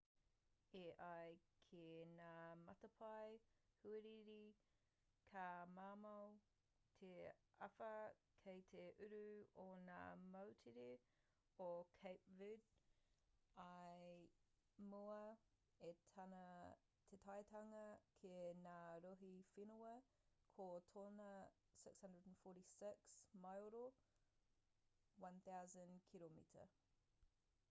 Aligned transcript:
e 0.77 0.79
ai 1.05 1.33
ki 1.65 1.79
ngā 2.11 2.29
matapae 2.59 3.33
huarere 3.81 4.37
ka 5.33 5.43
mamao 5.73 6.23
te 7.01 7.09
āwha 7.65 7.89
kei 8.45 8.63
te 8.71 8.85
uru 9.07 9.19
o 9.65 9.67
ngā 9.89 9.99
moutere 10.23 10.87
o 11.67 11.69
cape 11.99 12.33
verde 12.39 13.67
i 13.67 14.15
mua 14.95 15.19
i 15.91 15.93
tana 16.15 16.41
taetanga 17.27 17.85
ki 18.21 18.33
ngā 18.65 18.79
rohe 19.07 19.31
whenua 19.53 19.93
ko 20.57 20.67
tōna 20.97 21.31
646 21.89 23.13
maero 23.45 23.87
1,000 25.31 26.01
kiromita, 26.13 26.69